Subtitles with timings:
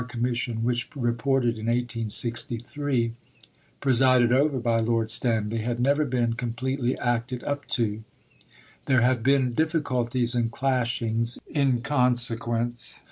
[0.07, 3.13] Commission which reported in 1863
[3.81, 8.03] (presided over by Lord Stanley) had never been completely acted up to
[8.85, 12.99] there have been difficulties and clashings in consequence.